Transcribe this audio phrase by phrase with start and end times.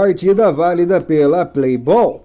[0.00, 2.22] Partida válida pela Playball.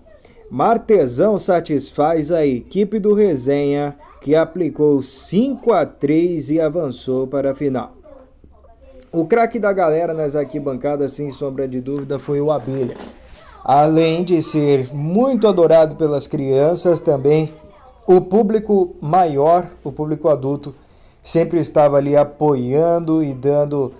[0.47, 7.55] Martesão satisfaz a equipe do Resenha, que aplicou 5 a 3 e avançou para a
[7.55, 7.93] final.
[9.11, 12.95] O craque da galera nas arquibancadas, sem sombra de dúvida, foi o Abelha.
[13.63, 17.51] Além de ser muito adorado pelas crianças, também
[18.05, 20.75] o público maior, o público adulto,
[21.23, 23.91] sempre estava ali apoiando e dando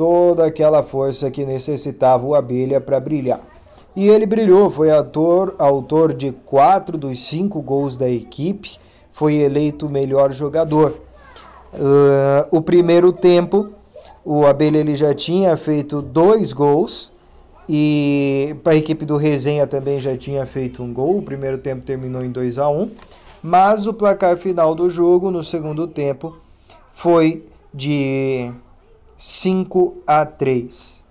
[0.00, 3.38] toda aquela força que necessitava o Abelha para brilhar.
[3.94, 8.78] E ele brilhou, foi ator, autor de quatro dos cinco gols da equipe,
[9.12, 11.02] foi eleito melhor jogador.
[11.74, 13.68] Uh, o primeiro tempo,
[14.24, 17.12] o Abelha ele já tinha feito dois gols
[17.68, 21.18] e para a equipe do Resenha também já tinha feito um gol.
[21.18, 22.90] O primeiro tempo terminou em 2 a 1
[23.42, 26.38] mas o placar final do jogo no segundo tempo
[26.94, 28.50] foi de
[29.22, 31.02] 5 a 3.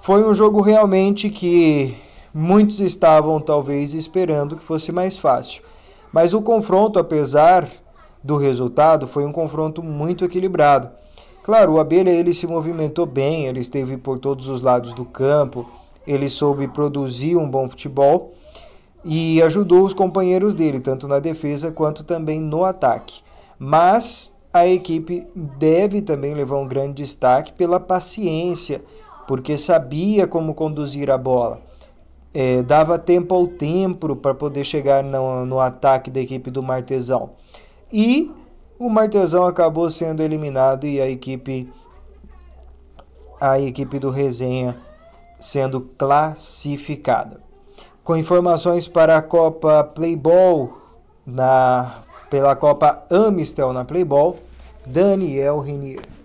[0.00, 1.96] Foi um jogo realmente que
[2.34, 5.62] muitos estavam talvez esperando que fosse mais fácil.
[6.12, 7.70] Mas o confronto, apesar
[8.20, 10.90] do resultado, foi um confronto muito equilibrado.
[11.44, 15.70] Claro, o Abelha ele se movimentou bem, ele esteve por todos os lados do campo,
[16.04, 18.34] ele soube produzir um bom futebol
[19.04, 23.22] e ajudou os companheiros dele, tanto na defesa quanto também no ataque.
[23.56, 28.82] Mas a equipe deve também levar um grande destaque pela paciência
[29.26, 31.60] porque sabia como conduzir a bola.
[32.32, 37.30] É, dava tempo ao tempo para poder chegar no, no ataque da equipe do Martesão.
[37.92, 38.30] E
[38.78, 41.72] o Martesão acabou sendo eliminado e a equipe
[43.40, 44.76] a equipe do Resenha
[45.38, 47.40] sendo classificada.
[48.02, 50.78] Com informações para a Copa Playball
[51.26, 54.36] na pela Copa Amistel na Playball,
[54.86, 56.15] Daniel Renier.